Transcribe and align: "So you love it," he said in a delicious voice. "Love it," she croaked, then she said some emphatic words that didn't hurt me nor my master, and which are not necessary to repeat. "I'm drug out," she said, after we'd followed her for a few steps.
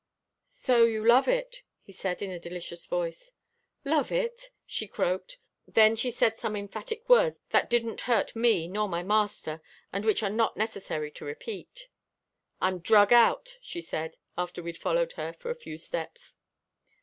"So 0.49 0.83
you 0.85 1.05
love 1.05 1.27
it," 1.27 1.61
he 1.83 1.91
said 1.91 2.23
in 2.23 2.31
a 2.31 2.39
delicious 2.39 2.87
voice. 2.87 3.33
"Love 3.85 4.11
it," 4.11 4.49
she 4.65 4.87
croaked, 4.87 5.37
then 5.67 5.95
she 5.95 6.09
said 6.09 6.39
some 6.39 6.55
emphatic 6.55 7.07
words 7.07 7.37
that 7.51 7.69
didn't 7.69 8.01
hurt 8.09 8.35
me 8.35 8.67
nor 8.67 8.89
my 8.89 9.03
master, 9.03 9.61
and 9.93 10.03
which 10.03 10.23
are 10.23 10.29
not 10.31 10.57
necessary 10.57 11.11
to 11.11 11.25
repeat. 11.25 11.87
"I'm 12.59 12.79
drug 12.79 13.13
out," 13.13 13.59
she 13.61 13.79
said, 13.79 14.17
after 14.35 14.63
we'd 14.63 14.79
followed 14.79 15.11
her 15.11 15.33
for 15.33 15.51
a 15.51 15.55
few 15.55 15.77
steps. 15.77 16.33